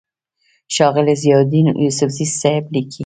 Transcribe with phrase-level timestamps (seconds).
[0.73, 2.99] ښاغلے ضياءالدين يوسفزۍ صېب ليکي: